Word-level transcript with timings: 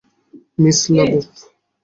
Miss 0.61 0.79
La 0.95 1.03
বোফ! 1.11 1.25